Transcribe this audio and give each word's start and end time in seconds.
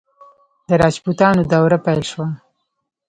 د 0.67 0.69
راجپوتانو 0.81 1.41
دوره 1.53 1.77
پیل 1.85 2.01
شوه. 2.11 2.27